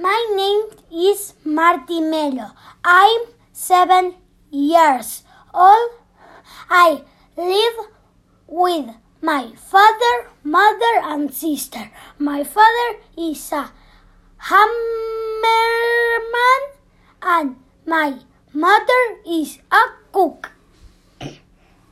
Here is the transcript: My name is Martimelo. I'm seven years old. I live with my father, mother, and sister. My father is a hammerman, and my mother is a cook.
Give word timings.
My 0.00 0.18
name 0.36 0.62
is 0.92 1.34
Martimelo. 1.44 2.52
I'm 2.84 3.20
seven 3.52 4.14
years 4.48 5.24
old. 5.52 5.90
I 6.70 7.02
live 7.36 7.88
with 8.46 8.94
my 9.20 9.50
father, 9.56 10.30
mother, 10.44 11.02
and 11.02 11.34
sister. 11.34 11.90
My 12.16 12.44
father 12.44 13.00
is 13.16 13.50
a 13.50 13.72
hammerman, 14.38 14.78
and 17.20 17.56
my 17.84 18.20
mother 18.52 19.02
is 19.26 19.58
a 19.72 19.82
cook. 20.12 20.52